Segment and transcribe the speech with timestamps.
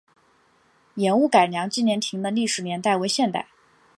[0.95, 3.49] 盐务改良纪念亭的历史年代为现代。